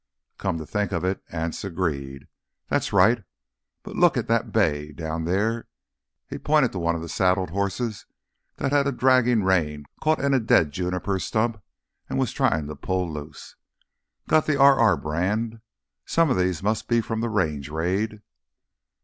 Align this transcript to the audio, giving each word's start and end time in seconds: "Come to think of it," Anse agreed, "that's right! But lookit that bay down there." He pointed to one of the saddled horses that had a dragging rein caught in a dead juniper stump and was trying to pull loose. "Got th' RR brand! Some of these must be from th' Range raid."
"Come 0.39 0.57
to 0.57 0.65
think 0.65 0.91
of 0.91 1.03
it," 1.05 1.23
Anse 1.29 1.63
agreed, 1.63 2.27
"that's 2.69 2.91
right! 2.91 3.23
But 3.83 3.95
lookit 3.95 4.25
that 4.29 4.51
bay 4.51 4.91
down 4.93 5.25
there." 5.25 5.67
He 6.27 6.39
pointed 6.39 6.71
to 6.71 6.79
one 6.79 6.95
of 6.95 7.03
the 7.03 7.07
saddled 7.07 7.51
horses 7.51 8.07
that 8.55 8.71
had 8.71 8.87
a 8.87 8.91
dragging 8.91 9.43
rein 9.43 9.85
caught 10.01 10.17
in 10.19 10.33
a 10.33 10.39
dead 10.39 10.71
juniper 10.71 11.19
stump 11.19 11.61
and 12.09 12.17
was 12.17 12.31
trying 12.31 12.65
to 12.65 12.75
pull 12.75 13.13
loose. 13.13 13.55
"Got 14.27 14.47
th' 14.47 14.57
RR 14.59 14.97
brand! 14.97 15.61
Some 16.07 16.31
of 16.31 16.35
these 16.39 16.63
must 16.63 16.87
be 16.87 16.99
from 17.01 17.21
th' 17.21 17.29
Range 17.29 17.69
raid." 17.69 18.21